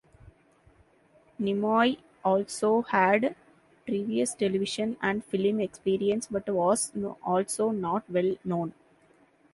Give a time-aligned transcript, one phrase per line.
[1.39, 3.35] Nimoy also had
[3.85, 6.91] previous television and film experience but was
[7.23, 8.73] also not well known.